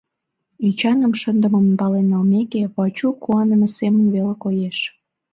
Эчаным 0.67 1.13
шындымым 1.21 1.67
пален 1.79 2.05
налмеке, 2.11 2.61
Вачук 2.75 3.15
куаныме 3.23 3.67
семын 3.77 4.05
веле 4.15 4.33
коеш. 4.43 4.77